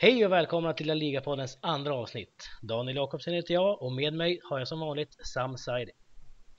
[0.00, 2.50] Hej och välkomna till La Liga-poddens andra avsnitt.
[2.62, 5.92] Daniel Jakobsen heter jag och med mig har jag som vanligt Sam Saidi.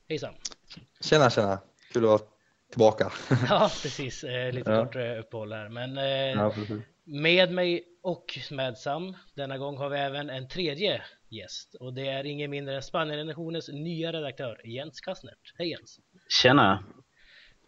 [0.10, 0.34] Hej Sam!
[1.02, 1.60] Tjena tjena!
[1.94, 2.22] Kul att vara
[2.72, 3.12] tillbaka.
[3.50, 4.86] ja precis, eh, lite Ja.
[4.86, 5.70] kortare uppehåll här.
[5.70, 6.54] Men eh, Ja,
[7.04, 12.08] med mig och med Sam denna gång har vi även en tredje gäst och det
[12.08, 15.54] är ingen mindre än Spanienredaktionens nya redaktör Jens Kastnert.
[15.58, 16.00] Hej Jens!
[16.42, 16.84] Tjena!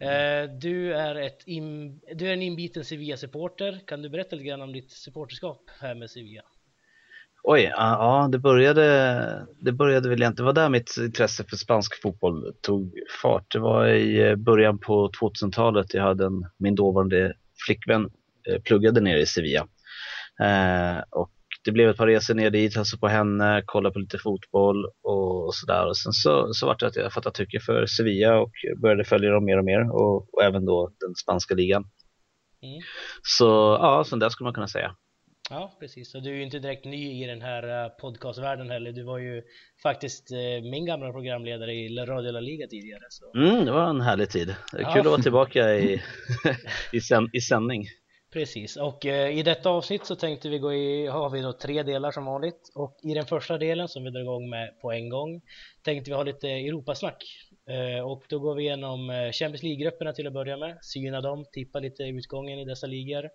[0.01, 3.79] Eh, du, är ett in, du är en inbiten Sevilla-supporter.
[3.87, 6.41] Kan du berätta lite grann om ditt supporterskap här med Sevilla?
[7.43, 12.01] Oj, ja, det började, det började väl egentligen, det var där mitt intresse för spansk
[12.01, 13.51] fotboll tog fart.
[13.51, 17.33] Det var i eh, början på 2000-talet, jag hade en, min dåvarande
[17.65, 18.09] flickvän
[18.47, 19.67] eh, pluggade nere i Sevilla.
[20.39, 21.31] Eh, och
[21.65, 25.55] det blev ett par resor ner dit, hälsade på henne, kollade på lite fotboll och,
[25.55, 25.87] sådär.
[25.87, 29.31] Och sen så, så var det att jag fattade tycke för Sevilla och började följa
[29.31, 31.83] dem mer och mer och, och även då den spanska ligan.
[32.63, 32.81] Mm.
[33.23, 33.45] Så
[33.81, 34.95] ja, sen där skulle man kunna säga.
[35.49, 36.15] Ja, precis.
[36.15, 38.91] Och du är ju inte direkt ny i den här eh, podcastvärlden heller.
[38.91, 39.43] Du var ju
[39.83, 43.03] faktiskt eh, min gamla programledare i Radio La Liga tidigare.
[43.09, 43.39] Så.
[43.39, 44.55] Mm, det var en härlig tid.
[44.73, 44.93] Ja.
[44.93, 46.01] Kul att vara tillbaka i,
[46.93, 47.85] i, sänd, i sändning.
[48.33, 51.83] Precis, och eh, i detta avsnitt så tänkte vi gå i, har vi då tre
[51.83, 55.09] delar som vanligt och i den första delen som vi drar igång med på en
[55.09, 55.41] gång
[55.83, 57.23] tänkte vi ha lite Europasnack
[57.69, 61.45] eh, och då går vi igenom eh, Champions League-grupperna till att börja med, syna dem,
[61.51, 63.29] tippa lite utgången i dessa ligor,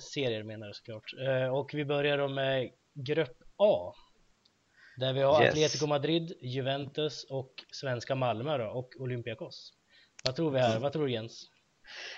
[0.00, 1.12] serier menar jag såklart,
[1.52, 3.94] och vi börjar då med grupp A
[4.96, 5.50] där vi har Yes.
[5.50, 9.72] Atletico Madrid, Juventus och svenska Malmö då, och Olympiakos.
[10.24, 10.78] Vad tror vi här?
[10.78, 11.51] Vad tror du Jens?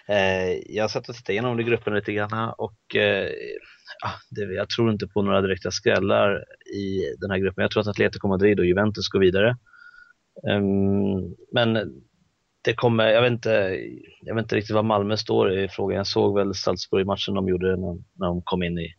[0.08, 3.28] Eh, jag satt och tittade igenom de gruppen lite grann och eh,
[4.30, 6.44] det, jag tror inte på några direkta skrällar
[6.74, 7.62] i den här gruppen.
[7.62, 9.56] Jag tror att Atletico Madrid och Juventus går vidare.
[10.50, 11.92] Ehm, men
[12.64, 13.78] det kommer, jag vet, inte,
[14.22, 15.96] jag vet inte riktigt vad Malmö står i frågan.
[15.96, 18.94] Jag såg väl Salzburg-matchen de gjorde när, när de kom in i,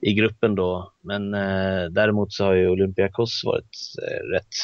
[0.00, 0.92] i gruppen då.
[1.02, 4.54] Men eh, däremot så har ju Olympiakos varit eh, rätt,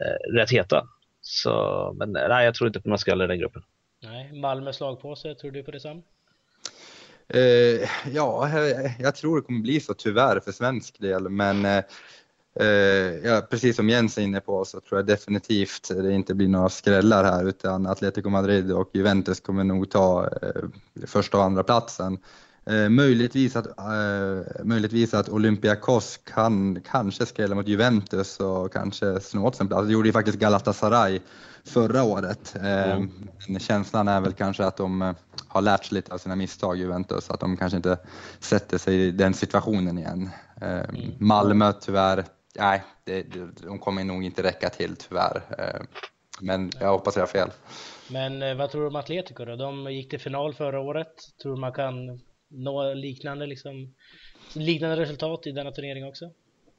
[0.00, 0.86] eh, rätt heta.
[1.20, 1.52] Så,
[1.98, 3.62] men nej, jag tror inte på några skrällar i den gruppen.
[4.02, 6.02] Nej, Malmö slagpåse, tror du på det Sam?
[7.28, 8.48] Eh, ja,
[8.98, 11.82] jag, tror det kommer bli så tyvärr för svensk del, men eh,
[12.60, 16.48] eh, ja, precis som Jens är inne på så tror jag definitivt det inte blir
[16.48, 21.62] några skrällar här utan Atletico Madrid och Juventus kommer nog ta eh, första och andra
[21.62, 22.18] platsen.
[22.66, 29.46] Eh, möjligtvis, att, eh, möjligtvis att Olympiakos kan kanske skrälla mot Juventus och kanske snå
[29.46, 29.86] åt sig en plats.
[29.86, 31.20] Det gjorde ju faktiskt Galatasaray
[31.64, 32.56] förra året.
[32.60, 33.58] Mm.
[33.58, 35.12] Känslan är väl kanske att de eh,
[35.48, 37.98] har lärt sig lite av sina misstag Juventus, att de kanske inte
[38.38, 40.30] sätter sig i den situationen igen.
[40.60, 40.80] Eh,
[41.18, 42.24] Malmö tyvärr,
[42.58, 43.22] nej, det,
[43.66, 45.42] de kommer nog inte räcka till tyvärr.
[46.40, 47.50] Men jag hoppas jag har fel.
[48.10, 49.56] Men vad tror du om Atletico då?
[49.56, 51.14] De gick till final förra året.
[51.42, 53.94] Tror du man kan nå liknande, liksom,
[54.54, 56.30] liknande resultat i denna turnering också?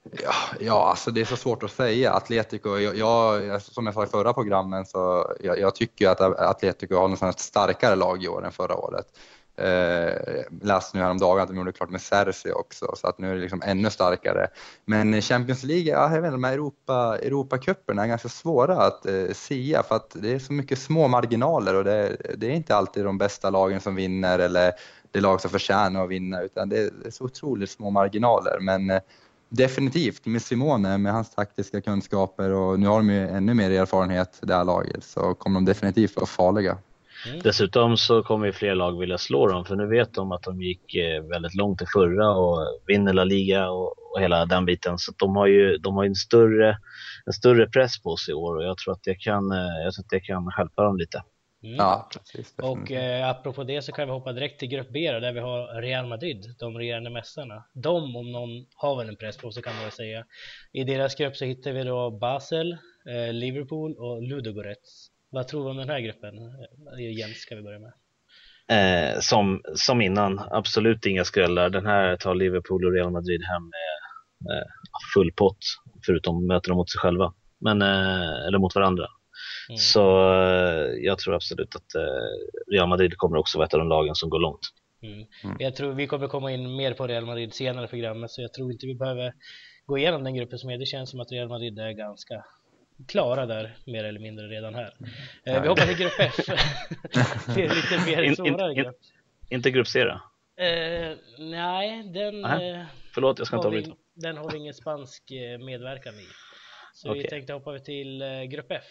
[0.04, 2.14] Ja, ja, alltså det är så svårt att säga.
[2.14, 6.96] Atletico, jag, jag, som jag sa i förra programmen, så jag, jag tycker att Atletico
[6.96, 9.06] har något starkare lag i år än förra året.
[9.56, 13.36] Eh, läste nu häromdagen att de gjorde klart med Cersei också, så att nu är
[13.36, 14.48] det liksom ännu starkare.
[14.86, 19.06] Men Champions League, ja, jag vet inte, de här Europa, Europacuperna är ganska svåra att
[19.06, 22.76] eh, sia för att det är så mycket små marginaler och det, det är inte
[22.76, 24.74] alltid de bästa lagen som vinner eller
[25.12, 28.58] det lag som förtjänar att vinna, utan det är, det är så otroligt små marginaler.
[28.60, 29.02] Men eh,
[29.54, 34.40] Definitivt med Simone, med hans taktiska kunskaper och nu har de ju ännu mer erfarenhet
[34.42, 36.78] det här laget så kommer de definitivt vara farliga.
[37.44, 40.62] Dessutom så kommer ju fler lag vilja slå dem för nu vet de att de
[40.62, 44.98] gick eh, väldigt långt i förra och vinner La Liga och, och hela den biten.
[44.98, 46.78] Så de har ju, de har ju en, större,
[47.26, 49.94] en större press på sig i år och jag tror att det kan, eh, jag
[49.94, 51.24] tror att det kan hjälpa dem lite.
[51.64, 51.76] Mm.
[51.76, 52.56] Ja, precis.
[52.60, 55.40] Och eh, apropå det så kan vi hoppa direkt till grupp B då, där vi
[55.40, 57.64] har Real Madrid, de regerande mästarna.
[57.74, 60.26] De om någon har väl en press på sig kan man väl säga.
[60.72, 62.78] I deras grupp så hittar vi då Basel,
[63.10, 65.08] eh, Liverpool och Ludogorets.
[65.30, 66.38] Vad tror du om den här gruppen?
[67.00, 67.94] Eh, Jens ska vi börja med.
[68.72, 71.70] Eh, som, som innan, absolut inga skrällar.
[71.70, 74.68] Den här tar Liverpool och Real Madrid hem med eh,
[75.14, 75.58] full pott,
[76.06, 77.34] förutom möter de mot sig själva.
[77.60, 79.08] Men, eh, eller mot varandra.
[79.72, 79.78] Mm.
[79.78, 83.90] Så eh, jag tror absolut att eh, Real Madrid kommer också vara ett av de
[83.90, 84.60] lagen som går långt.
[85.02, 85.26] Mm.
[85.44, 85.58] Mm.
[85.60, 88.54] Jag tror vi kommer komma in mer på Real Madrid senare i programmet så jag
[88.54, 89.34] tror inte vi behöver
[89.86, 90.78] gå igenom den gruppen som är.
[90.78, 92.46] Det känns som att Real Madrid är ganska
[93.08, 94.94] klara där mer eller mindre redan här.
[95.46, 96.36] Eh, vi hoppar till grupp F.
[97.56, 98.96] det är lite mer In- in- grupp.
[99.50, 100.22] Inte grupp C då?
[100.64, 103.98] Eh, nej, den, eh, Förlåt, jag ska inte har vi, avbryta.
[104.14, 105.24] den har vi ingen spansk
[105.60, 106.26] medverkan i.
[106.94, 107.30] Så vi Okej.
[107.30, 108.84] tänkte hoppa till grupp F.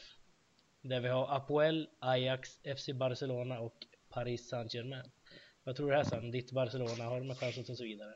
[0.82, 3.74] Där vi har Apoel, Ajax, FC Barcelona och
[4.10, 5.10] Paris Saint-Germain.
[5.64, 6.30] Vad tror du här sen?
[6.30, 8.14] Ditt Barcelona, har de en chans att ta sig vidare?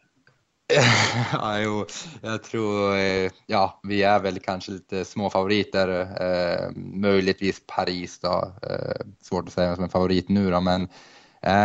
[1.33, 1.87] ja, jo,
[2.23, 5.89] jag tror, eh, ja, vi är väl kanske lite små favoriter.
[6.21, 8.53] Eh, möjligtvis Paris då.
[8.63, 10.89] Eh, svårt att säga vem som är favorit nu då, men eh,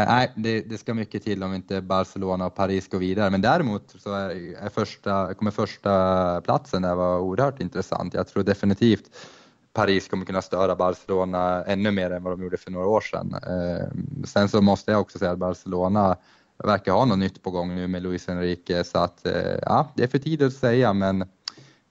[0.07, 3.30] nej, det, det, ska mycket till om inte Barcelona och Paris går vidare.
[3.30, 4.30] Men däremot så är,
[4.63, 8.13] är första, kommer första platsen där vara oerhört intressant.
[8.13, 9.10] Jag tror definitivt
[9.74, 13.33] Paris kommer kunna störa Barcelona ännu mer än vad de gjorde för några år sedan.
[13.33, 13.88] Eh,
[14.25, 16.18] sen så måste jag också säga att Barcelona
[16.63, 20.04] verkar ha något nytt på gång nu med Luis Enrique så att eh, ja, det
[20.04, 21.30] är för tidigt att säga men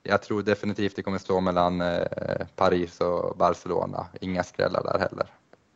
[0.02, 4.06] jag tror definitivt det kommer stå mellan eh, Paris och Barcelona.
[4.20, 5.26] Inga skrällar där heller.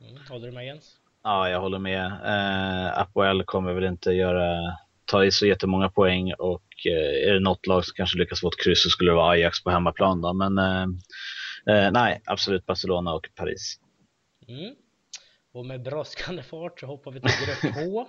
[0.01, 0.97] Mm, håller du med Jens?
[1.25, 2.07] Ja, jag håller med.
[2.07, 7.41] Eh, Apoel kommer väl inte göra, ta i så jättemånga poäng och eh, är det
[7.41, 10.21] något lag som kanske lyckas få ett kryss så skulle det vara Ajax på hemmaplan
[10.21, 10.33] då.
[10.33, 10.87] Men eh,
[11.67, 13.81] eh nej, absolut Barcelona och Paris.
[14.49, 14.75] Mm.
[15.53, 18.01] Och med brådskande fart så hoppar vi till grupp H.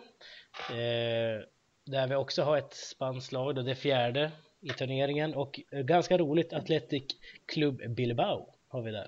[0.70, 1.46] Eh,
[1.86, 6.54] där vi också har ett spanskt lag, det fjärde i turneringen och eh, ganska roligt
[6.54, 7.04] Athletic
[7.46, 9.08] Club Bilbao har vi där.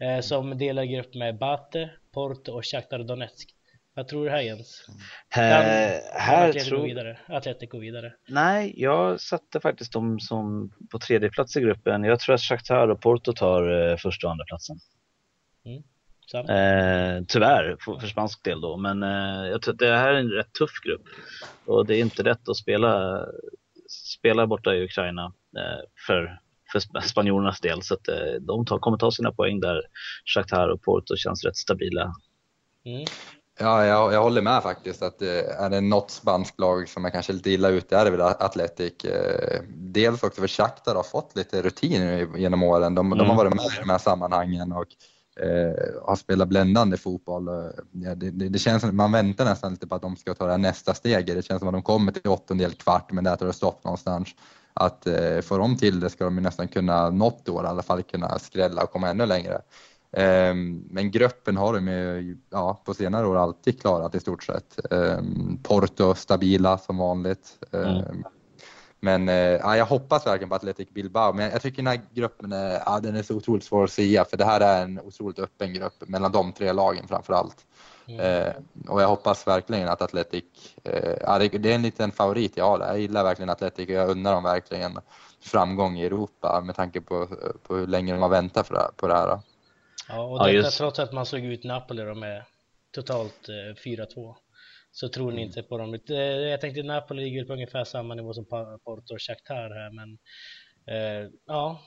[0.00, 3.54] Eh, som delar grupp med Bate, Porto och Shakhtar Donetsk.
[3.98, 4.84] Vad tror du här Jens?
[5.28, 6.84] Kan, här, här Atletico tror...
[6.84, 7.18] vidare?
[7.26, 8.14] Atletico vidare?
[8.28, 12.04] Nej, jag satte faktiskt dem som på tredje plats i gruppen.
[12.04, 14.76] Jag tror att Shakhtar och Porto tar första och andra platsen.
[15.64, 15.82] Mm.
[16.34, 18.76] Eh, tyvärr, för, för spansk del då.
[18.76, 21.04] Men eh, jag tror att det här är en rätt tuff grupp.
[21.64, 23.24] Och det är inte lätt att spela,
[23.88, 26.40] spela borta i Ukraina eh, för,
[26.72, 27.82] för spanjorernas del.
[27.82, 29.82] Så att eh, de tar, kommer ta sina poäng där.
[30.24, 32.14] Shakhtar och Porto känns rätt stabila.
[32.84, 33.04] Mm.
[33.60, 37.10] Ja, jag, jag, håller med faktiskt att eh, är det något spanskt lag som är
[37.10, 39.04] kanske lite illa ute är det väl Atletic.
[39.04, 42.94] Eh, dels också för Shakhtar har fått lite rutiner genom åren.
[42.94, 43.18] De, mm.
[43.18, 43.36] de har mm.
[43.36, 44.86] varit med i de här sammanhangen och
[45.44, 47.48] eh, har spelat bländande fotboll.
[47.92, 50.46] Ja, det, det, det, känns som man väntar nästan lite på att de ska ta
[50.46, 51.26] det nästa steg.
[51.26, 54.28] Det känns som att de kommer till åttondel, kvart, men där tar det stopp någonstans.
[54.74, 58.02] Att eh, får de till det ska de nästan kunna, något år i alla fall,
[58.02, 59.60] kunna skrälla och komma ännu längre.
[60.12, 60.54] Eh,
[60.90, 64.92] men gruppen har de ju ja, på senare år alltid klarat i stort sett.
[64.92, 65.20] Eh,
[65.62, 67.58] Porto stabila som vanligt.
[67.72, 67.86] Mm.
[67.86, 68.24] Ehm,
[69.00, 71.32] men eh, ja, jag hoppas verkligen på Atletic Bilbao.
[71.32, 74.24] Men jag tycker den här gruppen är, ja, den är så otroligt svår att säga
[74.24, 77.66] för det här är en otroligt öppen grupp mellan de tre lagen framför allt.
[78.06, 78.52] Mm.
[78.88, 80.44] Och jag hoppas verkligen att Atletic,
[80.84, 82.80] eh, ja, det är en liten favorit jag har.
[82.80, 84.98] Jag gillar verkligen Atletic och jag undrar dem verkligen
[85.40, 87.28] framgång i Europa med tanke på,
[87.62, 89.38] på hur länge de har väntat på det här.
[90.08, 92.44] Ja, och detta ja, trots att man såg ut Napoli då med
[92.94, 94.34] totalt eh, 4-2
[94.90, 95.46] så tror ni mm.
[95.46, 95.98] inte på dem.
[96.50, 98.44] Jag tänkte Napoli ligger på ungefär samma nivå som
[98.84, 100.18] Porto och Shakhtar här men
[100.86, 101.80] eh, ja.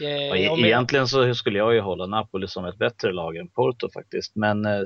[0.00, 4.36] ja egentligen så skulle jag ju hålla Napoli som ett bättre lag än Porto faktiskt
[4.36, 4.80] men eh,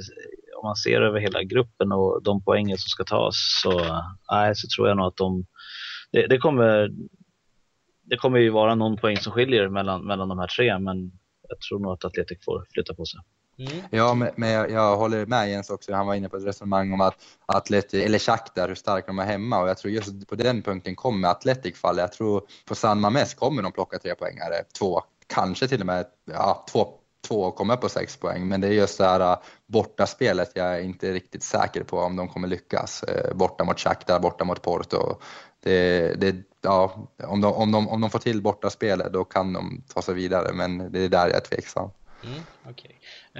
[0.56, 4.68] om man ser över hela gruppen och de poängen som ska tas så, nej, så
[4.76, 5.46] tror jag nog att de
[6.12, 6.90] det, det kommer
[8.02, 11.12] det kommer ju vara någon poäng som skiljer mellan, mellan de här tre men
[11.52, 13.20] jag tror nog att Atletic får flytta på sig.
[13.58, 13.82] Mm.
[13.90, 15.92] Ja, men jag, jag, håller med Jens också.
[15.92, 17.14] Han var inne på ett resonemang om att
[17.46, 20.96] Atleti, eller Shakhtar, hur starka de är hemma och jag tror just på den punkten
[20.96, 22.02] kommer Atletic falla.
[22.02, 26.06] Jag tror på San Mames kommer de plocka tre poängare, två, kanske till och med
[26.24, 28.48] ja, två två och komma på sex poäng.
[28.48, 32.16] Men det är just det här äh, bortaspelet jag är inte riktigt säker på om
[32.16, 33.02] de kommer lyckas.
[33.02, 35.18] Äh, borta mot Shakhtar, borta mot Porto.
[35.62, 39.82] Det, det, ja, om, de, om, de, om de får till bortaspelet då kan de
[39.94, 41.90] ta sig vidare, men det är där jag är tveksam.
[42.24, 42.40] Mm,
[42.70, 42.92] okay.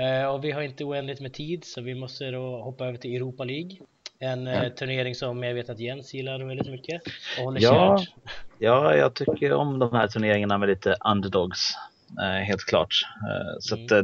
[0.05, 3.17] Eh, och vi har inte oändligt med tid så vi måste då hoppa över till
[3.17, 3.76] Europa League.
[4.19, 7.02] En eh, turnering som jag vet att Jens gillar väldigt mycket
[7.38, 8.14] och håller ja, kärt.
[8.59, 11.75] Ja, jag tycker om de här turneringarna med lite underdogs,
[12.23, 12.95] eh, helt klart.
[13.29, 13.87] Eh, så mm.
[13.87, 14.02] att, eh,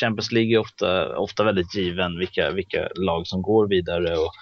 [0.00, 4.32] Champions League är ofta, ofta väldigt given vilka, vilka lag som går vidare och,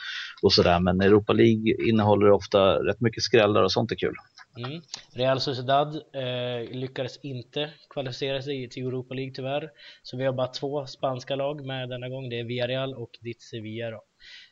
[0.43, 0.81] och sådär.
[0.81, 4.15] Men Europa League innehåller ofta rätt mycket skrällar och sånt är kul.
[4.59, 4.81] Mm.
[5.15, 9.71] Real Sociedad eh, lyckades inte kvalificera sig till Europa League tyvärr.
[10.03, 12.29] Så vi har bara två spanska lag med denna gång.
[12.29, 13.91] Det är Villarreal och ditt Sevilla.
[13.91, 14.03] Då.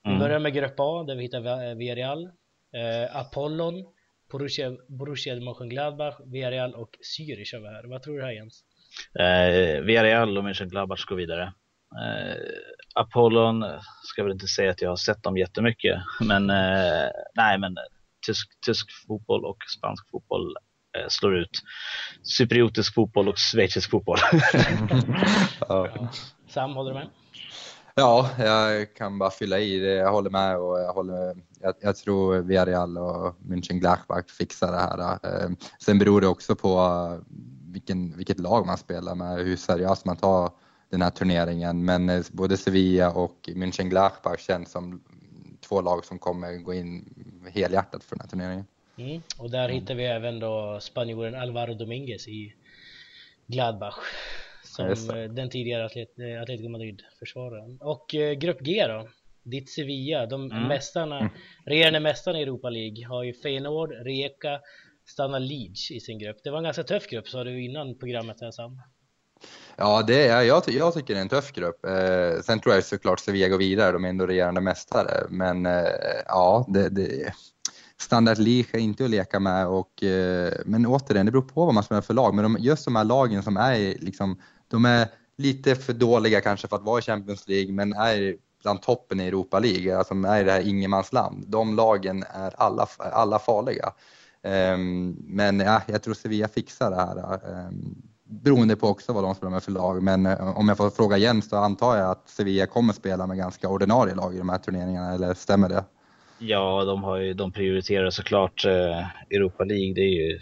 [0.04, 0.20] Vi mm.
[0.20, 3.74] börjar med Grupp A där vi hittar Villarreal, eh, Apollon,
[4.32, 7.84] Borussia, Borussia Mönchengladbach, Villarreal och Zürich över här.
[7.84, 8.64] Vad tror du här Jens?
[9.18, 11.52] Eh, Villarreal och Mönchengladbach går vidare.
[12.02, 12.36] Eh,
[12.94, 13.64] Apollon
[14.02, 17.76] ska väl inte säga att jag har sett dem jättemycket, men eh, nej, men
[18.26, 20.56] tysk, tysk fotboll och spansk fotboll
[20.98, 21.62] eh, slår ut
[22.22, 24.18] cypriotisk fotboll och schweizisk fotboll.
[25.68, 25.88] ja.
[26.48, 27.08] Sam, håller du med?
[27.94, 29.94] Ja, jag kan bara fylla i det.
[29.94, 35.10] Jag håller med och jag, håller, jag, jag tror Villarreal och München-Gladbach fixar det här.
[35.22, 37.34] Eh, sen beror det också på eh,
[37.72, 40.50] vilken, vilket lag man spelar med, hur seriöst man tar
[40.90, 41.84] den här turneringen.
[41.84, 45.02] Men både Sevilla och München-Gladbach känns som
[45.60, 47.14] två lag som kommer gå in
[47.54, 48.66] helhjärtat för den här turneringen.
[48.96, 49.22] Mm.
[49.38, 52.54] Och där hittar vi även då spanjoren Alvaro Dominguez i
[53.46, 53.98] Gladbach
[54.64, 56.10] som ja, den tidigare atlet,
[56.42, 57.78] Atletico Madrid-försvararen.
[57.80, 59.08] Och eh, grupp G då?
[59.42, 60.68] Ditt Sevilla, de mm.
[60.68, 61.32] mästarna, mm.
[61.66, 64.60] regerande mästarna i Europa League har ju Feyenoord, Rijeka,
[65.06, 66.36] Stana Leeds i sin grupp.
[66.44, 68.82] Det var en ganska tuff grupp sa du innan programmet här Sam.
[69.82, 71.84] Ja, det är, jag, jag tycker det är en tuff grupp.
[71.84, 75.26] Eh, sen tror jag såklart Sevilla går vidare, de är ändå regerande mästare.
[75.30, 75.84] Men eh,
[76.26, 77.32] ja, det, det,
[78.00, 79.66] Standard Liege är inte att leka med.
[79.66, 82.34] Och, eh, men återigen, det beror på vad man spelar för lag.
[82.34, 85.08] Men de, just de här lagen som är liksom, de är
[85.38, 89.26] lite för dåliga kanske för att vara i Champions League, men är bland toppen i
[89.26, 91.44] Europa League, alltså är i det här ingenmansland.
[91.48, 93.92] De lagen är alla, alla farliga.
[94.74, 97.40] Um, men ja, jag tror Sevilla fixar det här.
[97.68, 100.02] Um, beroende på också vad de spelar med för lag.
[100.02, 103.36] Men uh, om jag får fråga igen så antar jag att Sevilla kommer spela med
[103.36, 105.84] ganska ordinarie lag i de här turneringarna, eller stämmer det?
[106.38, 109.94] Ja, de, har ju, de prioriterar såklart eh, Europa League.
[109.94, 110.40] Det är ju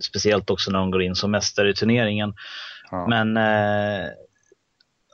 [0.00, 2.34] speciellt också när de går in som mästare i turneringen.
[2.90, 3.06] Ja.
[3.06, 4.08] Men eh,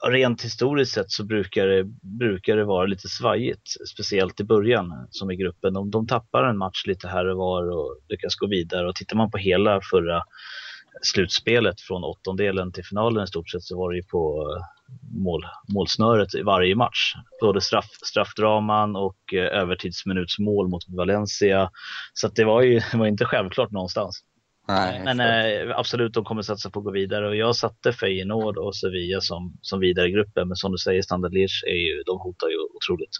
[0.06, 1.84] rent historiskt sett så brukar det,
[2.18, 5.74] brukar det vara lite svajigt, speciellt i början som i gruppen.
[5.74, 8.88] De, de tappar en match lite här och var och lyckas gå vidare.
[8.88, 10.22] Och tittar man på hela förra
[11.02, 14.64] slutspelet från åttondelen till finalen i stort sett så var det ju på eh,
[15.22, 17.14] mål, målsnöret i varje match.
[17.40, 21.70] Både straff, straffdraman och eh, övertidsminutsmål mot Valencia.
[22.14, 24.24] Så det var ju det var inte självklart någonstans.
[24.68, 28.58] Nej, Men eh, absolut, de kommer satsa på att gå vidare och jag satte Feyenoord
[28.58, 30.48] och Sevilla som, som vidare gruppen.
[30.48, 33.16] Men som du säger, Standard Liège är ju, de hotar ju otroligt.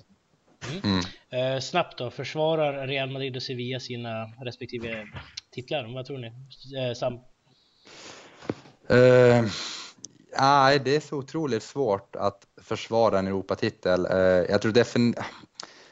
[0.70, 1.00] Mm.
[1.30, 1.54] Mm.
[1.54, 5.06] Eh, snabbt då, försvarar Real Madrid och Sevilla sina respektive
[5.52, 5.94] titlar?
[5.94, 6.26] Vad tror ni?
[6.26, 7.18] Eh, Sam?
[8.90, 9.50] Uh,
[10.40, 14.06] nej, det är så otroligt svårt att försvara en Europatitel.
[14.06, 14.16] Uh,
[14.50, 14.72] jag tror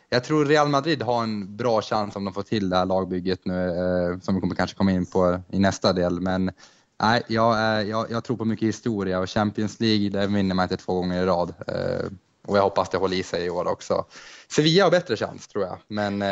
[0.08, 3.40] jag tror Real Madrid har en bra chans om de får till det här lagbygget
[3.44, 6.20] nu, eh, som vi kommer kanske komma in på i nästa del.
[6.20, 6.50] Men
[7.00, 10.62] nej, jag, eh, jag, jag, tror på mycket historia och Champions League, där vinner man
[10.62, 11.54] inte två gånger i rad.
[12.46, 14.04] Och jag hoppas det håller i sig i år också.
[14.48, 16.24] Sevilla har bättre chans tror jag, men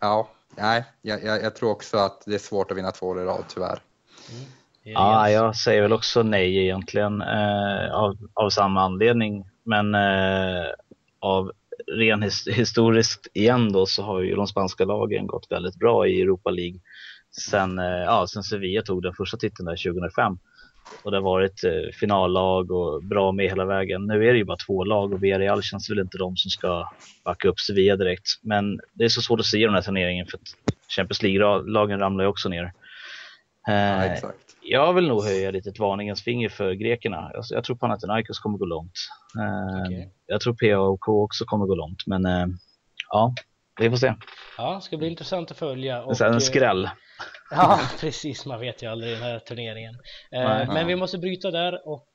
[0.00, 3.24] ja, nej, jag, jag, tror också att det är svårt att vinna två år i
[3.24, 3.82] rad tyvärr.
[4.30, 4.44] Mm.
[4.84, 9.44] Ja, jag säger väl också nej egentligen eh, av, av samma anledning.
[9.64, 10.64] Men eh,
[11.20, 11.52] av
[11.92, 16.22] ren his historiskt igen då så har ju de spanska lagen gått väldigt bra i
[16.22, 16.80] Europa League
[17.40, 20.38] sen, eh, ja, sen Sevilla tog den första titeln där 2005.
[21.02, 24.06] Och det har varit eh, finallag och bra med hela vägen.
[24.06, 26.88] Nu är det ju bara två lag och Villarreal känns väl inte de som ska
[27.24, 28.26] backa upp Sevilla direkt.
[28.42, 32.24] Men det är så svårt att se den här turneringen för att Champions League-lagen ramlar
[32.24, 32.72] ju också ner.
[33.66, 34.30] Ja, eh,
[34.62, 37.30] jag vill nog höja lite ett varningens finger för grekerna.
[37.34, 38.92] Jag, jag tror Panathinaikos kommer gå långt.
[39.38, 40.08] Eh, okay.
[40.26, 42.46] Jag tror PAOK också kommer gå långt, men eh,
[43.08, 43.34] ja,
[43.80, 44.14] vi får se.
[44.58, 46.02] Ja, det ska bli intressant att följa.
[46.02, 46.90] Och, en skräll.
[47.50, 48.46] Ja, precis.
[48.46, 49.94] Man vet ju aldrig i den här turneringen.
[50.30, 50.84] Nej, men ja.
[50.84, 52.08] vi måste bryta där och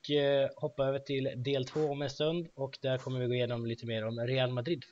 [0.56, 3.86] hoppa över till del två om en stund och där kommer vi gå igenom lite
[3.86, 4.82] mer om Real Madrid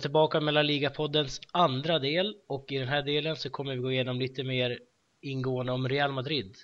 [0.00, 0.02] faktiskt.
[0.02, 3.92] Tillbaka med La Liga-poddens andra del och i den här delen så kommer vi gå
[3.92, 4.78] igenom lite mer
[5.22, 6.56] ingående om Real Madrid.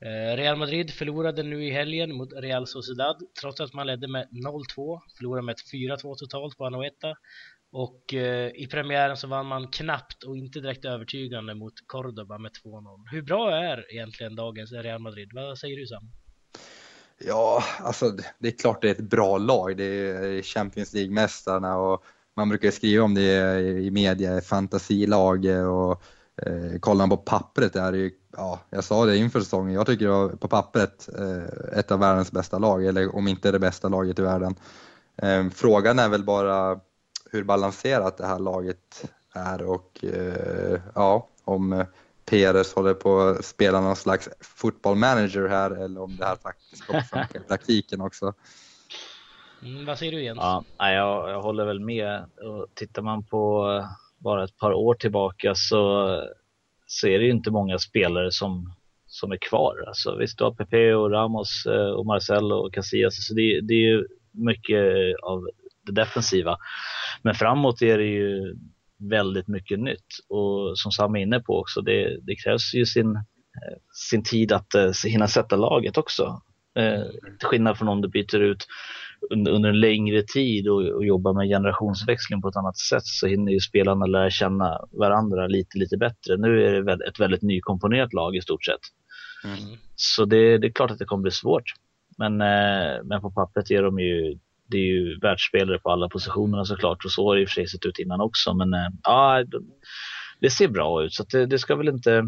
[0.00, 4.28] Eh, Real Madrid förlorade nu i helgen mot Real Sociedad trots att man ledde med
[4.76, 7.16] 0-2, förlorade med 4-2 totalt på Anoeta
[7.72, 12.52] och eh, i premiären så vann man knappt och inte direkt övertygande mot Cordoba med
[12.64, 13.04] 2-0.
[13.10, 15.30] Hur bra är egentligen dagens Real Madrid?
[15.34, 16.10] Vad säger du Sam?
[17.18, 19.76] Ja, alltså det är klart det är ett bra lag.
[19.76, 22.04] Det är Champions League-mästarna och
[22.36, 26.02] man brukar skriva om det i media, fantasilag och
[26.42, 29.86] eh, kollar man på pappret är det ju, ja, jag sa det inför säsongen, jag
[29.86, 33.58] tycker det var på pappret eh, ett av världens bästa lag, eller om inte det
[33.58, 34.54] bästa laget i världen.
[35.16, 36.80] Eh, frågan är väl bara
[37.30, 41.84] hur balanserat det här laget är och eh, ja, om
[42.24, 46.86] Peres håller på att spela någon slags football manager här eller om det här faktiskt
[46.86, 48.34] kommer funka i praktiken också.
[49.62, 50.38] Mm, vad säger du Jens?
[50.40, 52.24] Ja, jag, jag håller väl med.
[52.42, 53.86] Och tittar man på eh,
[54.18, 56.08] bara ett par år tillbaka så,
[56.86, 58.72] så är det ju inte många spelare som,
[59.06, 59.84] som är kvar.
[59.86, 63.74] Alltså, visst, du har Pepe och Ramos eh, och Marcelo och Casillas, så det, det
[63.74, 64.84] är ju mycket
[65.22, 65.48] av
[65.82, 66.58] det defensiva.
[67.22, 68.56] Men framåt är det ju
[68.98, 73.16] väldigt mycket nytt och som Sam är inne på också, det, det krävs ju sin,
[73.16, 73.76] eh,
[74.10, 74.74] sin tid att
[75.06, 76.42] hinna sätta laget också.
[76.76, 77.02] Eh,
[77.38, 78.66] till skillnad från om du byter ut
[79.30, 83.26] under, under en längre tid och, och jobbar med generationsväxling på ett annat sätt så
[83.26, 86.36] hinner ju spelarna lära känna varandra lite, lite bättre.
[86.36, 88.80] Nu är det ett väldigt nykomponerat lag i stort sett.
[89.44, 89.78] Mm.
[89.96, 91.72] Så det, det, är klart att det kommer bli svårt.
[92.18, 96.64] Men, eh, men på pappret är de ju, det är ju världsspelare på alla positionerna
[96.64, 98.54] såklart och så har det i och för sig sett ut innan också.
[98.54, 99.44] Men eh, ja,
[100.40, 102.22] det ser bra ut så det, det, ska väl inte...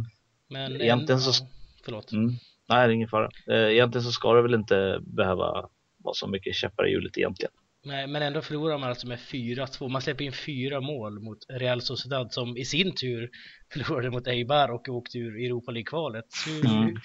[0.51, 1.47] Men egentligen så...
[1.85, 2.13] Förlåt.
[2.13, 2.35] Mm,
[2.69, 3.31] nej, det är ingen fara.
[3.51, 5.69] Eh, egentligen så ska det väl inte behöva
[6.05, 7.53] vara så mycket käppar i hjulet egentligen.
[7.85, 9.89] Men ändå förlorar man alltså med 4-2.
[9.89, 13.31] Man släpper in fyra mål mot Real Sociedad som i sin tur
[13.73, 16.27] förlorade mot Eibar och åkte ur Europa League-kvalet.
[16.65, 16.97] Mm.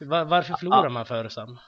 [0.00, 0.88] Var, varför förlorar ja.
[0.88, 1.58] man för Sam?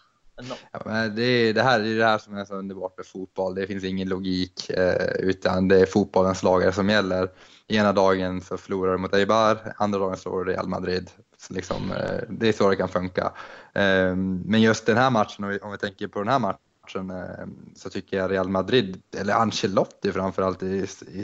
[0.72, 3.54] Ja, det, är, det, här, det är det här som är så underbart med fotboll.
[3.54, 7.28] Det finns ingen logik eh, utan det är fotbollens lagar som gäller.
[7.68, 11.10] Ena dagen så förlorar du mot Eibar, andra dagen slår du Real Madrid.
[11.50, 13.32] Liksom, eh, det är så det kan funka.
[13.74, 17.90] Ehm, men just den här matchen, om vi, tänker på den här matchen eh, så
[17.90, 20.62] tycker jag Real Madrid, eller Ancelotti framförallt,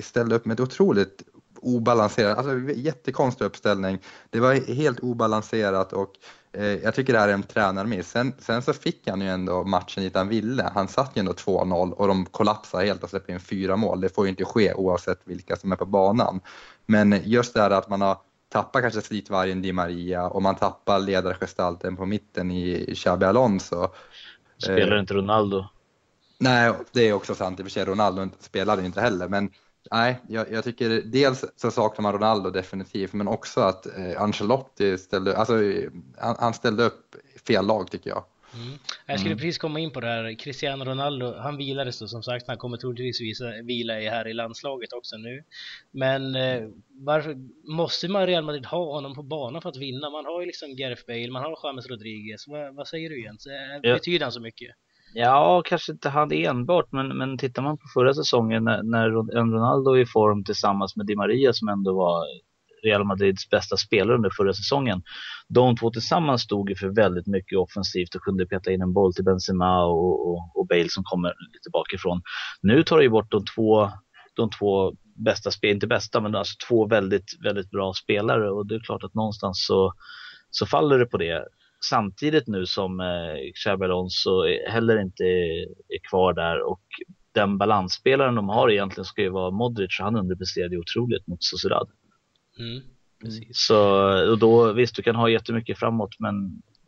[0.02, 1.22] ställde upp med ett otroligt
[1.64, 3.98] obalanserat, alltså jättekonstig uppställning.
[4.30, 6.10] Det var helt obalanserat och
[6.52, 8.10] eh, jag tycker det här är en tränarmiss.
[8.10, 10.70] Sen, sen så fick han ju ändå matchen dit han ville.
[10.74, 14.00] Han satt ju ändå 2-0 och de kollapsar helt och släpper in fyra mål.
[14.00, 16.40] Det får ju inte ske oavsett vilka som är på banan.
[16.86, 18.18] Men just det här att man har
[18.54, 23.88] tappat kanske slitvargen Di Maria och man tappar ledargestalten på mitten i Xabi Alonso
[24.58, 25.64] Spelar eh, inte Ronaldo?
[26.38, 27.60] Nej, det är också sant.
[27.60, 29.28] I och för sig, Ronaldo spelade inte heller.
[29.28, 29.50] Men
[29.90, 34.98] nej, jag, jag, tycker dels så saknar man Ronaldo definitivt, men också att eh, Ancelotti
[34.98, 35.54] ställde, alltså,
[36.18, 38.24] han, han ställde upp fel lag tycker jag.
[38.56, 38.78] Mm.
[39.06, 39.38] Jag skulle mm.
[39.38, 40.34] precis komma in på det här.
[40.38, 42.48] Cristiano Ronaldo, han vilades då som sagt.
[42.48, 45.44] Han kommer troligtvis visa, vila i här i landslaget också nu.
[45.90, 47.36] Men eh, varför
[47.76, 50.10] måste man Real Madrid ha honom på banan för att vinna?
[50.10, 52.48] Man har ju liksom Gareth Bale, man har James Rodriguez.
[52.48, 53.46] Vad, vad säger du Jens?
[53.82, 53.94] Ja.
[53.94, 54.70] Betyder han så mycket?
[55.16, 59.96] Ja, kanske inte han enbart, men, men tittar man på förra säsongen när, när Ronaldo
[59.96, 62.24] i form tillsammans med Di Maria som ändå var
[62.84, 65.02] Real Madrids bästa spelare under förra säsongen.
[65.48, 69.14] De två tillsammans stod ju för väldigt mycket offensivt och kunde peta in en boll
[69.14, 72.22] till Benzema och, och, och Bale som kommer lite bakifrån.
[72.62, 73.90] Nu tar det ju bort de två,
[74.34, 78.74] de två bästa spel, inte bästa, men alltså två väldigt, väldigt bra spelare och det
[78.74, 79.92] är klart att någonstans så,
[80.50, 81.44] så faller det på det.
[81.90, 84.30] Samtidigt nu som eh, Xabi Alonso
[84.68, 86.82] heller inte är, är kvar där och
[87.34, 91.88] den balansspelaren de har egentligen ska ju vara Modric och han underpresterade otroligt mot Sociedad.
[92.58, 92.82] Mm,
[93.52, 93.78] så
[94.30, 96.34] och då, visst, du kan ha jättemycket framåt men,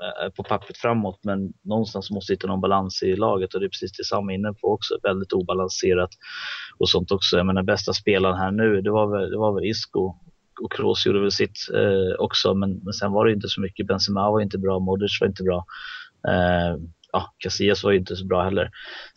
[0.02, 3.66] eh, på pappret framåt, men någonstans måste du hitta någon balans i laget och det
[3.66, 6.10] är precis det Sam är inne på också, väldigt obalanserat
[6.78, 7.36] och sånt också.
[7.36, 10.14] Jag menar bästa spelaren här nu, det var väl, det var väl Isco
[10.62, 13.86] och Kroos gjorde väl sitt eh, också, men, men sen var det inte så mycket.
[13.86, 15.64] Benzema var inte bra, Modric var inte bra.
[16.28, 16.76] Eh,
[17.12, 18.70] ja, Casillas var inte så bra heller.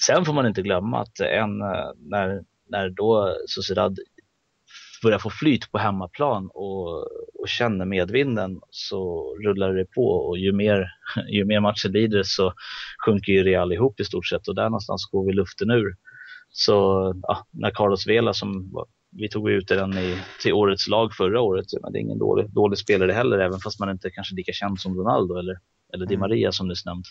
[0.05, 3.99] Sen får man inte glömma att en, eh, när, när då Sociedad
[5.03, 6.97] börjar få flyt på hemmaplan och,
[7.41, 10.87] och känner medvinden så rullar det på och ju mer,
[11.29, 12.53] ju mer matchen lider så
[13.05, 15.95] sjunker ju Real ihop i stort sett och där någonstans går vi luften ur.
[16.51, 16.73] Så
[17.21, 18.71] ja, när Carlos Vela som
[19.11, 22.53] vi tog ut den i, till årets lag förra året, men det är ingen dålig,
[22.53, 25.59] dålig spelare heller, även fast man inte är kanske lika känd som Ronaldo eller,
[25.93, 26.19] eller Di mm.
[26.19, 27.05] Maria som nyss nämnt.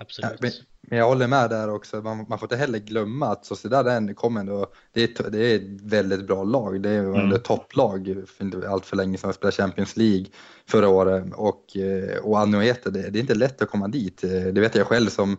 [0.00, 0.30] Absolut.
[0.40, 0.50] Ja,
[0.90, 2.02] men, jag håller med där också.
[2.02, 5.80] Man, man får inte heller glömma att Sociedad kommer ändå, det är, det är ett
[5.82, 6.82] väldigt bra lag.
[6.82, 7.32] Det är mm.
[7.32, 9.32] ett topplag för inte allt för länge sedan.
[9.32, 10.26] spelade Champions League
[10.66, 14.24] förra året och, eh, och Anoete, det, det är inte lätt att komma dit.
[14.24, 15.36] Eh, det vet jag själv som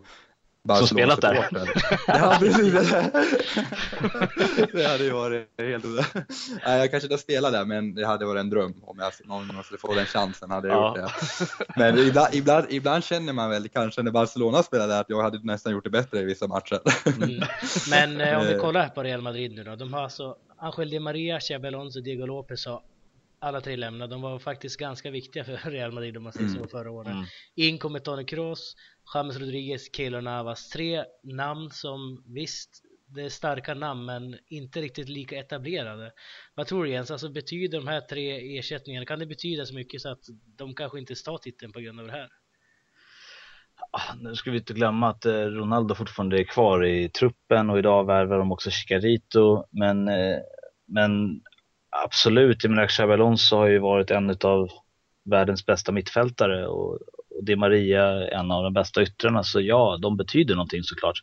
[0.68, 1.34] som spelat där.
[2.06, 2.92] ja, precis.
[4.72, 5.84] det hade ju varit helt...
[6.66, 9.48] Nej, jag kanske inte spelat där, men det hade varit en dröm om jag någon
[9.48, 10.50] gång skulle få den chansen.
[10.50, 10.88] hade jag ja.
[10.88, 11.46] gjort det.
[11.76, 15.72] Men ibland, ibland, ibland, känner man väl kanske när Barcelona spelade att jag hade nästan
[15.72, 16.80] gjort det bättre i vissa matcher.
[17.22, 17.40] Mm.
[17.90, 18.60] Men eh, om vi eh.
[18.60, 19.76] kollar på Real Madrid nu då.
[19.76, 22.82] De har alltså Angel Di Maria, Xabi Alonso, Diego Lopez och
[23.40, 24.14] alla tre lämnade.
[24.14, 26.62] De var faktiskt ganska viktiga för Real Madrid om man säger mm.
[26.62, 27.12] så förra året.
[27.12, 27.24] Mm.
[27.54, 28.76] In kommer Toni Kroos,
[29.14, 30.68] James Rodriguez, Keylor Navas.
[30.68, 36.12] Tre namn som visst, det är starka namn men inte riktigt lika etablerade.
[36.54, 37.10] Vad tror du Jens?
[37.10, 40.24] Alltså betyder de här tre ersättningarna, kan det betyda så mycket så att
[40.56, 42.28] de kanske inte tar titeln på grund av det här?
[43.92, 47.78] Ah, nu ska vi inte glömma att eh, Ronaldo fortfarande är kvar i truppen och
[47.78, 49.64] idag värvar de också Chicarito.
[49.70, 50.38] Men, eh,
[50.86, 51.42] men
[51.90, 54.68] absolut, jag menar Xabi Alonso har ju varit en av
[55.24, 56.92] världens bästa mittfältare och,
[57.40, 59.42] och Di Maria en av de bästa yttrarna.
[59.42, 61.18] Så ja, de betyder någonting såklart.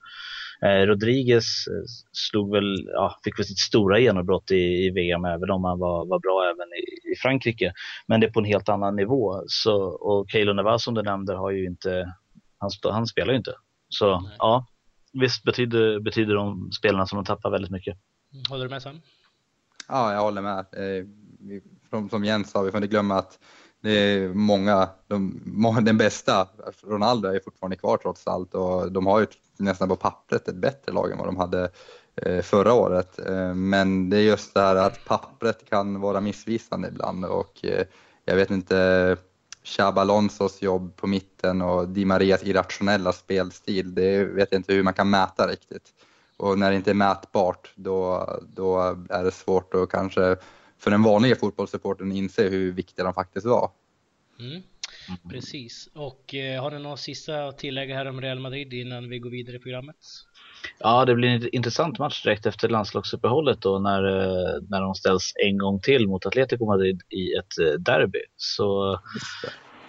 [0.61, 5.51] Eh, Rodriguez eh, slog väl, ja, fick väl sitt stora genombrott i, i VM även
[5.51, 7.73] om han var, var bra även i, i, Frankrike.
[8.07, 9.43] Men det är på en helt annan nivå.
[9.47, 12.13] Så, och Keylor Navas som du nämnde har ju inte
[12.57, 13.53] Han, han spelar ju inte.
[13.89, 14.35] Så Nej.
[14.39, 14.65] ja,
[15.13, 17.97] visst betyder, betyder de spelarna som de tappar väldigt mycket.
[18.49, 19.01] Håller du med Sam?
[19.87, 20.57] Ja, jag håller med.
[20.59, 21.05] Eh,
[21.89, 23.39] som, som Jens sa, vi får inte glömma att
[23.81, 25.41] det är många, de,
[25.81, 26.47] den bästa,
[26.83, 30.91] Ronaldo är fortfarande kvar trots allt och de har ju nästan på pappret ett bättre
[30.91, 31.69] lag än vad de hade
[32.15, 33.19] eh, förra året.
[33.19, 37.65] Eh, men det är just det här att pappret kan vara missvisande ibland och
[38.25, 39.17] jag vet inte,
[39.63, 44.83] Xhaba Alonsos jobb på mitten och Di Marias irrationella spelstil, det vet jag inte hur
[44.83, 45.93] man kan mäta riktigt.
[46.37, 50.35] Och när det inte är mätbart, då, då är det svårt att kanske
[50.77, 53.71] för den vanliga fotbollssupporten inse hur viktiga de faktiskt var.
[54.39, 54.61] Mm.
[55.29, 59.29] Precis, och eh, har du några sista tillägg här om Real Madrid innan vi går
[59.29, 59.95] vidare i programmet?
[60.79, 65.33] Ja, det blir en intressant match direkt efter landslagsuppehållet då när, eh, när de ställs
[65.35, 68.19] en gång till mot Atletico Madrid i ett eh, derby.
[68.35, 68.99] Så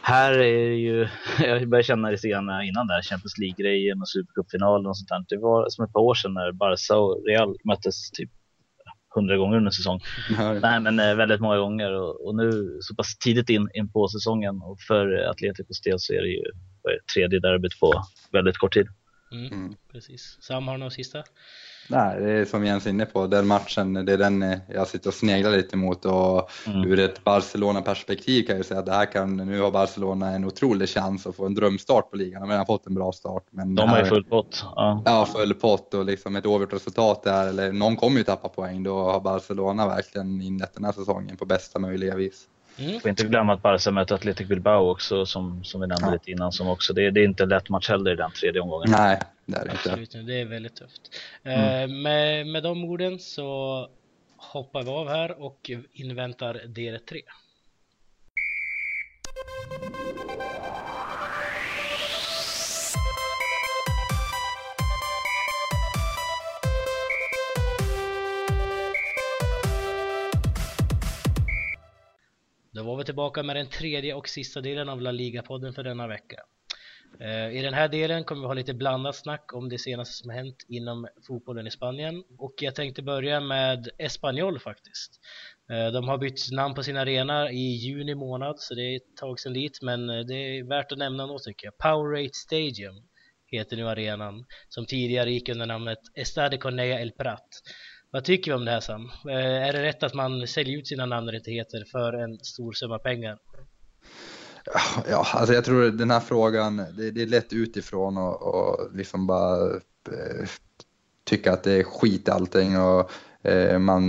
[0.08, 4.86] här är det ju, jag började känna lite grann innan där, Champions League-grejen och Supercup-finalen
[4.86, 5.24] och sånt där.
[5.28, 8.30] Det var som ett par år sedan när Barca och Real möttes typ
[9.14, 10.00] hundra gånger under säsong.
[10.38, 10.60] Nej.
[10.60, 14.08] Nej men eh, väldigt många gånger och, och, nu så pass tidigt in, in på
[14.08, 16.42] säsongen och för Atleticos del så är det ju
[16.82, 18.86] det, tredje derbyt på väldigt kort tid.
[19.32, 19.74] Mm, mm.
[19.92, 20.38] Precis.
[20.40, 21.22] Sam, har du något sista?
[21.90, 24.88] Nej, det är som Jens är inne på, den matchen, det är den eh, jag
[24.88, 26.84] sitter och sneglar lite mot och mm.
[26.84, 30.88] ur ett Barcelona-perspektiv kan jag säga att det här kan, nu har Barcelona en otrolig
[30.88, 33.44] chans att få en drömstart på ligan, de har fått en bra start.
[33.50, 34.64] Men de har ju full pott.
[34.76, 35.02] Ja.
[35.04, 38.82] ja, full pott och liksom ett oavgjort resultat där, eller någon kommer ju tappa poäng,
[38.82, 42.46] då har Barcelona verkligen inlett den här säsongen på bästa möjliga vis.
[42.78, 43.00] Mm.
[43.00, 46.12] Får inte glömma att Barca möter Athletic Bilbao också som, som vi nämnde ja.
[46.12, 46.52] lite innan.
[46.52, 48.90] Som också, det, det är inte en lätt match heller i den tredje omgången.
[48.90, 50.32] Nej, det är Absolut, inte.
[50.32, 51.20] det är väldigt tufft.
[51.42, 51.90] Mm.
[51.90, 53.90] Eh, med, med de orden så
[54.36, 57.22] hoppar vi av här och inväntar del 3.
[72.70, 76.06] Då var vi tillbaka med den tredje och sista delen av La Liga-podden för denna
[76.06, 76.36] vecka.
[77.20, 80.30] Eh, I den här delen kommer vi ha lite blandat snack om det senaste som
[80.30, 85.20] hänt inom fotbollen i Spanien och jag tänkte börja med Espanyol faktiskt.
[85.70, 89.16] Eh, de har bytt namn på sin arena i juni månad så det är ett
[89.16, 91.78] tag sedan dit men eh, det är värt att nämna något tycker jag.
[91.78, 92.94] Powerade Stadium
[93.46, 97.48] heter nu arenan som tidigare gick under namnet Estadio Cornea El Prat.
[98.10, 99.10] Vad tycker vi om det här Sam?
[99.30, 103.38] Är det rätt att man säljer ut sina namnrättigheter för en stor summa pengar?
[105.10, 109.26] Ja, alltså jag tror den här frågan, det, det är lätt utifrån och, och liksom
[109.26, 109.70] bara
[110.10, 110.48] eh,
[111.24, 113.10] tycka att det är skit allting och
[113.42, 114.04] eh, man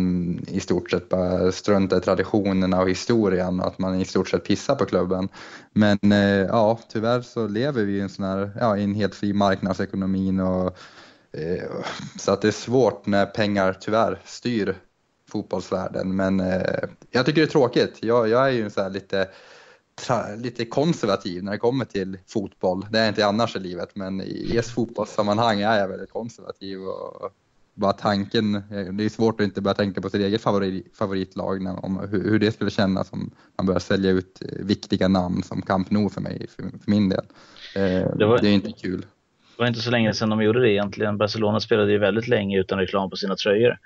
[0.48, 4.44] i stort sett bara struntar i traditionerna och historien och att man i stort sett
[4.44, 5.30] pissar på klubben.
[5.74, 9.16] Men eh, ja, tyvärr så lever vi i en sån här, ja, i en helt
[9.16, 10.78] fri marknadsekonomi och
[11.40, 11.70] eh,
[12.20, 14.76] så att det är svårt när pengar tyvärr styr
[15.32, 16.16] fotbollsvärlden.
[16.16, 17.98] Men eh, jag tycker det är tråkigt.
[18.02, 19.28] Jag, jag är ju så här lite
[20.38, 22.86] lite konservativ när det kommer till fotboll.
[22.92, 26.80] Det är jag inte annars i livet, men i just fotbollssammanhang är jag väldigt konservativ.
[26.80, 27.32] Och
[27.74, 28.52] bara tanken,
[28.92, 32.40] det är svårt att inte börja tänka på sitt eget favorit, favoritlag, om hur, hur,
[32.40, 36.48] det skulle kännas om man börjar sälja ut viktiga namn som Camp Nou för mig,
[36.50, 37.26] för, för min del.
[37.76, 37.82] Eh,
[38.18, 39.02] det, var, det är inte kul.
[39.02, 41.18] Det var inte så länge sedan de gjorde det egentligen.
[41.18, 43.78] Barcelona spelade ju väldigt länge utan reklam på sina tröjor.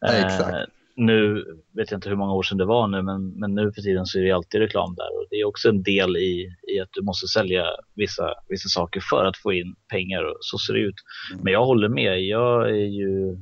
[0.00, 0.72] Ja, exakt.
[1.06, 1.44] Nu
[1.76, 4.06] vet jag inte hur många år sedan det var nu, men, men nu för tiden
[4.06, 6.88] så är det alltid reklam där och det är också en del i, i att
[6.92, 10.80] du måste sälja vissa, vissa saker för att få in pengar och så ser det
[10.80, 10.94] ut.
[11.32, 11.44] Mm.
[11.44, 13.38] Men jag håller med, jag är ju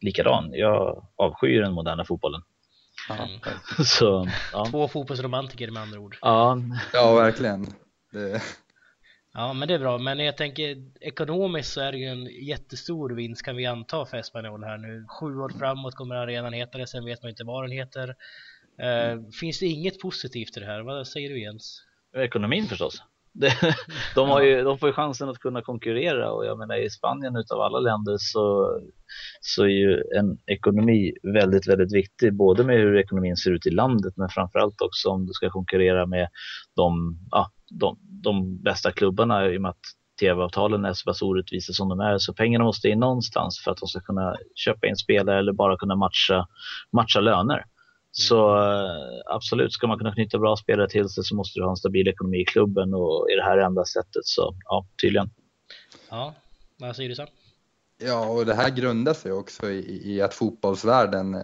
[0.00, 0.50] likadan.
[0.52, 2.42] Jag avskyr den moderna fotbollen.
[3.10, 3.40] Mm.
[3.84, 4.66] så, ja.
[4.70, 6.18] Två fotbollsromantiker med andra ord.
[6.20, 6.58] Ja,
[6.92, 7.66] ja verkligen.
[8.12, 8.42] Det...
[9.34, 13.10] Ja men det är bra, men jag tänker ekonomiskt så är det ju en jättestor
[13.10, 15.06] vinst kan vi anta för Espanyol här nu.
[15.08, 18.08] Sju år framåt kommer arenan heta det, sen vet man inte vad den heter.
[18.82, 20.80] Uh, finns det inget positivt i det här?
[20.80, 21.82] Vad säger du Jens?
[22.16, 23.02] Ekonomin förstås.
[24.14, 27.36] de, har ju, de får ju chansen att kunna konkurrera och jag menar i Spanien
[27.36, 28.68] utav alla länder så,
[29.40, 32.36] så är ju en ekonomi väldigt, väldigt viktig.
[32.36, 36.06] Både med hur ekonomin ser ut i landet men framförallt också om du ska konkurrera
[36.06, 36.28] med
[36.76, 39.80] de, ja, de, de bästa klubbarna i och med att
[40.20, 42.18] tv-avtalen är så pass orättvisa som de är.
[42.18, 45.76] Så pengarna måste in någonstans för att de ska kunna köpa in spelare eller bara
[45.76, 46.46] kunna matcha,
[46.92, 47.64] matcha löner.
[48.10, 51.70] Så eh, absolut, ska man kunna knyta bra spelare till sig så måste du ha
[51.70, 55.30] en stabil ekonomi i klubben och är det här enda sättet så ja, tydligen.
[56.10, 56.34] Ja,
[56.78, 57.26] vad säger du så?
[58.04, 61.40] Ja, och det här grundar sig också i, i att fotbollsvärlden eh,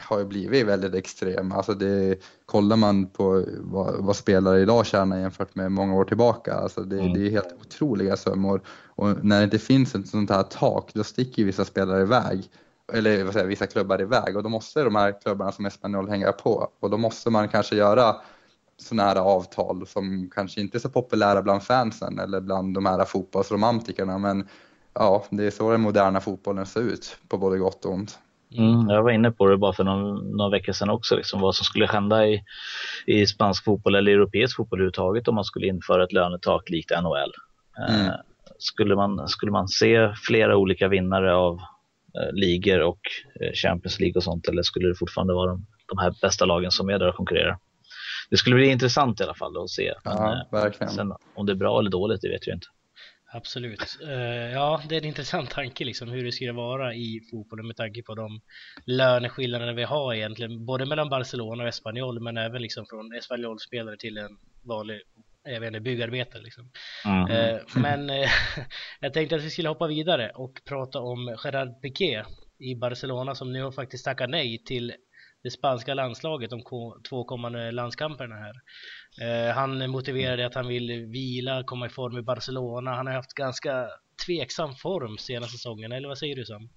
[0.00, 1.52] har blivit väldigt extrem.
[1.52, 6.54] Alltså det, kollar man på vad, vad, spelare idag tjänar jämfört med många år tillbaka,
[6.54, 7.12] alltså det, mm.
[7.12, 8.60] det är helt otroliga summor.
[8.86, 12.50] Och när det inte finns ett sånt här tak, då sticker vissa spelare iväg.
[12.92, 16.32] Eller vad säger, vissa klubbar iväg och då måste de här klubbarna som Espanyol hänga
[16.32, 16.70] på.
[16.80, 18.16] Och då måste man kanske göra
[18.76, 23.04] sådana här avtal som kanske inte är så populära bland fansen eller bland de här
[23.04, 24.48] fotbollsromantikerna men
[24.98, 28.18] ja, det är så den moderna fotbollen ser ut på både gott och ont.
[28.58, 31.54] Mm, jag var inne på det bara för någon, några veckor sedan också, liksom, vad
[31.54, 32.42] som skulle hända i,
[33.06, 37.32] i spansk fotboll eller europeisk fotboll överhuvudtaget om man skulle införa ett lönetak likt NHL.
[37.78, 38.06] Eh, mm.
[38.06, 38.14] Eh,
[38.58, 41.54] skulle, man, skulle man se flera olika vinnare av
[42.14, 43.00] eh, ligor och
[43.40, 46.70] eh, Champions League och sånt eller skulle det fortfarande vara de, de här bästa lagen
[46.70, 47.58] som är där och konkurrerar?
[48.30, 49.92] Det skulle bli intressant i alla fall att se.
[50.04, 52.66] Ja, Men, eh, sen, om det är bra eller dåligt, det vet jag inte.
[53.32, 53.98] Absolut.
[54.02, 57.76] Uh, ja, det är en intressant tanke liksom hur det skulle vara i fotbollen med
[57.76, 58.40] tanke på de
[58.84, 64.18] löneskillnader vi har egentligen, både mellan Barcelona och Espanyol, men även liksom från Espanyol-spelare till
[64.18, 65.00] en vanlig
[65.44, 66.70] jag vet inte, byggarbetare liksom.
[67.04, 67.60] Mm.
[67.74, 68.28] Men uh,
[69.00, 72.24] jag tänkte att vi skulle hoppa vidare och prata om Gerard Piqué
[72.58, 74.92] i Barcelona som nu har faktiskt tackat nej till
[75.46, 76.62] det spanska landslaget de
[77.08, 78.54] två kommande landskamperna här.
[79.20, 82.94] Eh, han motiverade att han vill vila, komma i form i Barcelona.
[82.94, 83.86] Han har haft ganska
[84.26, 86.68] tveksam form senaste säsongen, eller vad säger du Sam?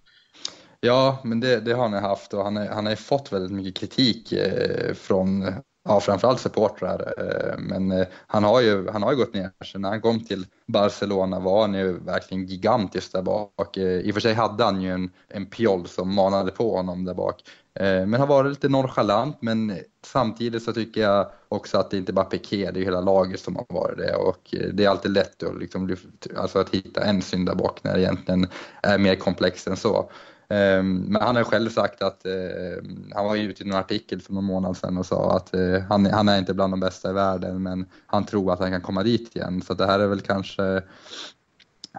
[0.79, 3.77] Ja, men det, det har han haft och han, har han har fått väldigt mycket
[3.77, 7.13] kritik eh, från ja, framförallt supportrar.
[7.17, 9.81] Eh, men eh, han har ju, han har ju gått ner sig.
[9.81, 13.77] När han kom till Barcelona var han ju verkligen gigantisk där bak.
[13.77, 17.05] Eh, I och för sig hade han ju en, en pjoll som manade på honom
[17.05, 17.43] där bak.
[17.81, 22.25] Men har varit lite nonchalant, men samtidigt så tycker jag också att det inte bara
[22.25, 25.59] Piqué, det är hela laget som har varit det och det är alltid lätt att,
[25.59, 25.95] liksom,
[26.37, 28.47] alltså att hitta en syndabock när det egentligen
[28.81, 30.09] är mer komplext än så.
[30.49, 34.33] Ehm, men han har själv sagt att, ehm, han var ute i en artikel för
[34.33, 37.13] någon månad sedan och sa att eh, han, han är inte bland de bästa i
[37.13, 39.62] världen men han tror att han kan komma dit igen.
[39.62, 40.63] Så det här är väl kanske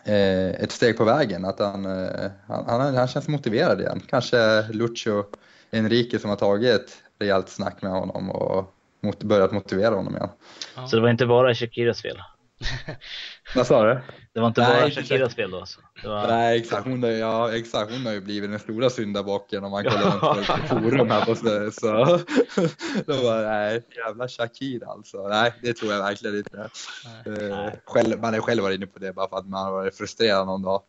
[0.04, 4.00] eh, ett steg på vägen, att han, eh, han, han, han känns motiverad igen.
[4.06, 5.24] Kanske Lucio
[5.70, 8.74] Enrique som har tagit ett rejält snack med honom och
[9.20, 10.28] börjat motivera honom igen.
[10.88, 12.18] Så det var inte bara Shakiras fel?
[13.54, 14.00] Vad sa du?
[14.32, 15.80] Det var inte Nej, bara Shakiras fel då alltså?
[16.04, 16.28] Var...
[16.28, 19.84] Nej exakt, hon, är, ja, exakt, hon har ju blivit den stora syndabocken om man
[19.84, 20.18] kollar
[20.68, 21.88] på forum här på så, så
[23.06, 25.28] då var nej, jävla Shakira alltså.
[25.28, 26.70] Nej, det tror jag verkligen inte.
[27.26, 29.96] Uh, själv, man är själv varit inne på det bara för att man har varit
[29.96, 30.82] frustrerad någon dag.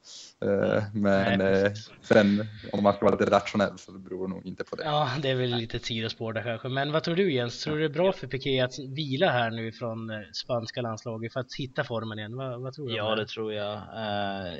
[0.46, 1.72] Uh, men nej, uh,
[2.02, 4.84] sen om man ska vara lite rationell så beror det nog inte på det.
[4.84, 6.70] Ja, det är väl lite sidospår där kanske.
[6.70, 7.64] Men vad tror du Jens?
[7.64, 11.40] Tror du det är bra för Piqué att vila här nu från spanska landslaget för
[11.40, 12.36] att hitta formen igen?
[12.36, 12.96] Vad, vad tror du?
[12.96, 13.80] Ja, det tror jag.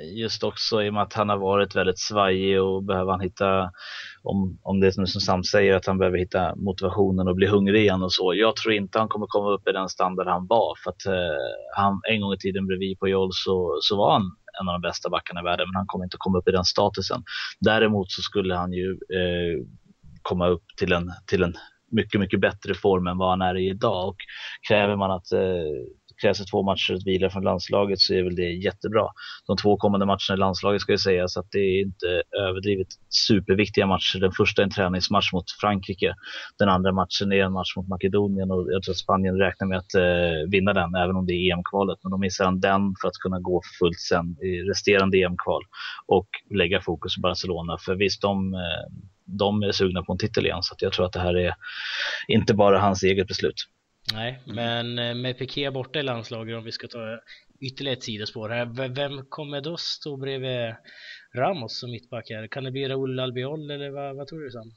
[0.04, 3.70] Just också i och med att han har varit väldigt svajig och behöver han hitta,
[4.22, 7.80] om, om det är som Sam säger, att han behöver hitta motivationen och bli hungrig
[7.80, 8.34] igen och så.
[8.34, 11.38] Jag tror inte han kommer komma upp i den standard han var för att eh,
[11.76, 14.22] han en gång i tiden bredvid på Joel så, så var han
[14.60, 16.64] en av de bästa backarna i världen, men han kommer inte komma upp i den
[16.64, 17.22] statusen.
[17.60, 19.66] Däremot så skulle han ju eh,
[20.22, 21.54] komma upp till en, till en
[21.90, 24.08] mycket, mycket bättre form än vad han är i idag.
[24.08, 24.16] Och
[24.68, 25.40] kräver man att eh,
[26.22, 29.06] krävs det två matcher att vila från landslaget så är väl det jättebra.
[29.46, 33.86] De två kommande matcherna i landslaget ska ju sägas att det är inte överdrivet superviktiga
[33.86, 34.18] matcher.
[34.20, 36.14] Den första är en träningsmatch mot Frankrike.
[36.58, 39.78] Den andra matchen är en match mot Makedonien och jag tror att Spanien räknar med
[39.78, 41.98] att eh, vinna den även om det är EM-kvalet.
[42.02, 45.62] Men de missar den för att kunna gå för fullt sen i resterande EM-kval
[46.06, 47.78] och lägga fokus på Barcelona.
[47.78, 48.86] För visst, de, eh,
[49.24, 51.54] de är sugna på en titel igen så jag tror att det här är
[52.28, 53.68] inte bara hans eget beslut.
[54.12, 57.20] Nej, men eh, med Piqué borta i landslaget om vi ska ta
[57.60, 58.88] ytterligare ett sidospår här.
[58.88, 60.74] Vem kommer då stå bredvid
[61.34, 62.46] Ramos som mittback här?
[62.46, 64.72] Kan det bli Raúl Albiol eller vad, vad tror du Sam?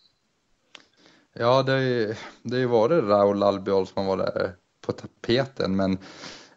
[1.34, 5.92] Ja, det har ju, det har varit Raúl Albiol som har varit på tapeten men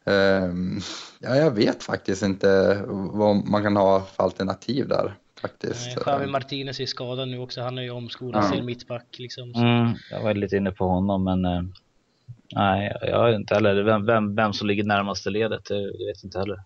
[0.04, 0.52] eh,
[1.20, 5.87] ja, jag vet faktiskt inte vad man kan ha för alternativ där faktiskt.
[5.87, 8.50] Nej, Javi Martinez är skadad nu också, han är ju omskolad ja.
[8.50, 9.52] till mittback liksom.
[9.54, 11.62] Mm, jag var lite inne på honom men eh,
[12.54, 13.82] Nej, jag vet inte heller.
[13.82, 16.58] Vem, vem, vem som ligger närmast i ledet, det vet inte heller.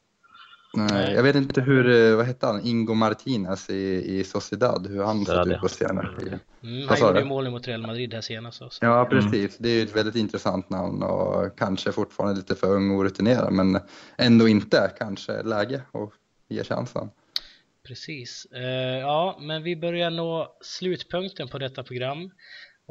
[0.74, 5.02] Nej, jag vet inte hur, eh, vad hette han, Ingo Martinez i, i Sociedad, hur
[5.02, 6.38] han sett ut på senare tid.
[6.62, 8.84] Mm, han gjorde ju mål mot Real Madrid här senast också.
[8.84, 9.32] Ja, precis.
[9.34, 9.50] Mm.
[9.58, 13.52] Det är ju ett väldigt intressant namn och kanske fortfarande lite för ung och orutinerad,
[13.52, 13.80] men
[14.16, 16.10] ändå inte kanske läge att
[16.48, 17.10] ge chansen.
[17.86, 18.46] Precis.
[18.54, 18.62] Uh,
[18.98, 22.30] ja, men vi börjar nå slutpunkten på detta program.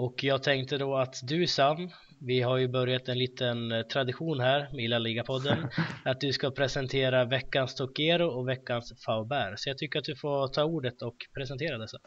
[0.01, 4.39] Och jag tänkte då att du Sam, Vi har ju börjat en liten eh, tradition
[4.39, 5.67] här med La Liga-podden
[6.05, 9.59] att du ska presentera veckans Tokero och veckans Faubert.
[9.59, 11.97] Så jag tycker att du får ta ordet och presentera dessa.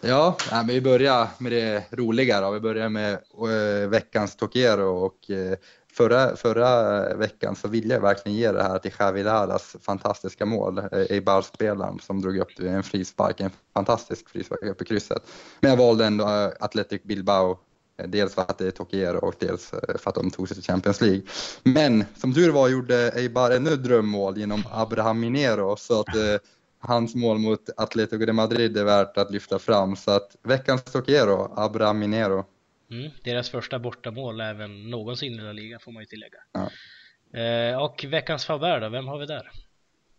[0.00, 2.50] Ja, men vi börjar med det roliga då.
[2.50, 5.58] Vi börjar med äh, veckans Tokero och äh,
[5.96, 10.78] förra, förra veckan så ville jag verkligen ge det här till Javi Laras fantastiska mål,
[10.78, 15.22] eh, Eibar-spelaren som drog upp en frispark, en fantastisk frispark upp i krysset.
[15.60, 17.58] Men jag valde ändå eh, Athletic Bilbao
[17.98, 19.66] eh, Dels för att det är Tokiero och dels
[19.98, 21.22] för att de tog sig till Champions League.
[21.62, 26.36] Men som tur var gjorde Eibar ännu drömmål genom Abraham Minero så att eh,
[26.78, 29.96] hans mål mot Atletico de Madrid är värt att lyfta fram.
[29.96, 32.44] Så att veckans Tokiero, Abraham Minero.
[32.90, 36.38] Mm, deras första bortamål även någonsin i La Liga får man ju tillägga.
[36.52, 36.70] Ja.
[37.40, 39.50] Eh, och veckans Faber då, vem har vi där?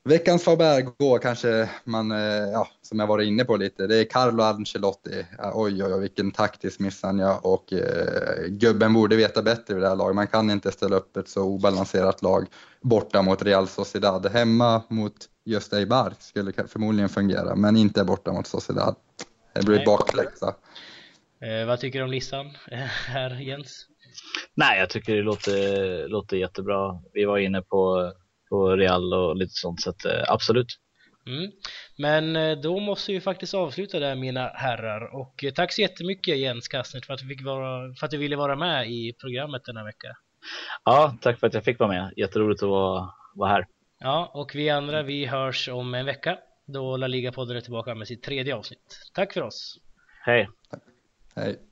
[0.04, 2.18] Veckans Faber går kanske man, eh,
[2.54, 5.26] ja, som jag varit inne på lite, det är Carlo Ancelotti.
[5.54, 9.84] Oj, oj, oj, vilken taktisk miss han gör och eh, gubben borde veta bättre vid
[9.84, 10.16] det här laget.
[10.16, 12.48] Man kan inte ställa upp ett så obalanserat lag
[12.82, 14.26] borta mot Real Sociedad.
[14.26, 18.96] Hemma mot just Eibar skulle förmodligen fungera, men inte borta mot Sociedad.
[19.54, 20.56] Det blir bakläxa.
[21.42, 22.52] Eh, vad tycker du om listan
[23.08, 23.88] här Jens?
[24.56, 27.02] Nej, jag tycker det låter, låter jättebra.
[27.14, 28.14] Vi var inne på
[28.50, 30.68] på Real och lite sånt så att, eh, absolut.
[31.28, 31.52] Mm.
[31.98, 36.38] Men eh, då måste vi faktiskt avsluta där mina herrar och eh, tack så jättemycket
[36.38, 39.62] Jens Kastner för att du, fick vara, för att du ville vara med i programmet
[39.66, 40.14] den här veckan.
[40.84, 42.14] Ja, tack för att jag fick vara med.
[42.18, 43.68] Jätteroligt att vara, vara här.
[44.00, 48.08] Ja, och vi andra vi hörs om en vecka då La Liga-podden är tillbaka med
[48.08, 49.12] sitt tredje avsnitt.
[49.14, 49.80] Tack för oss!
[50.26, 50.50] Hej!
[51.38, 51.67] Hej!